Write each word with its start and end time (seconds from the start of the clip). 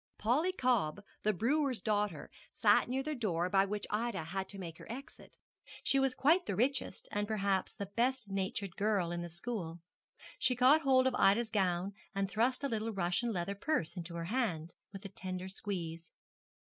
Polly 0.17 0.51
Cobb, 0.51 1.03
the 1.21 1.31
brewer's 1.31 1.79
daughter, 1.79 2.31
sat 2.51 2.89
near 2.89 3.03
the 3.03 3.13
door 3.13 3.51
by 3.51 3.65
which 3.65 3.85
Ida 3.91 4.23
had 4.23 4.49
to 4.49 4.57
make 4.57 4.79
her 4.79 4.91
exit. 4.91 5.37
She 5.83 5.99
was 5.99 6.15
quite 6.15 6.47
the 6.47 6.55
richest, 6.55 7.07
and 7.11 7.27
perhaps 7.27 7.75
the 7.75 7.85
best 7.85 8.27
natured 8.27 8.75
girl 8.77 9.11
in 9.11 9.21
the 9.21 9.29
school. 9.29 9.79
She 10.39 10.55
caught 10.55 10.81
hold 10.81 11.05
of 11.05 11.13
Ida's 11.19 11.51
gown 11.51 11.93
and 12.15 12.27
thrust 12.31 12.63
a 12.63 12.67
little 12.67 12.91
Russia 12.91 13.27
leather 13.27 13.53
purse 13.53 13.95
into 13.95 14.15
her 14.15 14.25
hand, 14.25 14.73
with 14.91 15.05
a 15.05 15.09
tender 15.09 15.47
squeeze. 15.47 16.11